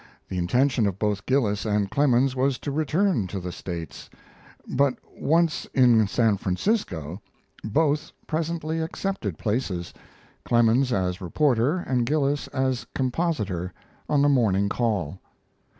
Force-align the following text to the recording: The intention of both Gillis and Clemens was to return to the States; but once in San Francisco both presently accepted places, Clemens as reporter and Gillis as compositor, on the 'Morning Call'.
The 0.29 0.39
intention 0.39 0.87
of 0.87 0.97
both 0.97 1.27
Gillis 1.27 1.63
and 1.63 1.91
Clemens 1.91 2.35
was 2.35 2.57
to 2.57 2.71
return 2.71 3.27
to 3.27 3.39
the 3.39 3.51
States; 3.51 4.09
but 4.67 4.95
once 5.15 5.67
in 5.75 6.07
San 6.07 6.37
Francisco 6.37 7.21
both 7.63 8.11
presently 8.25 8.79
accepted 8.79 9.37
places, 9.37 9.93
Clemens 10.43 10.91
as 10.91 11.21
reporter 11.21 11.77
and 11.77 12.07
Gillis 12.07 12.47
as 12.47 12.87
compositor, 12.95 13.71
on 14.09 14.23
the 14.23 14.29
'Morning 14.29 14.69
Call'. 14.69 15.19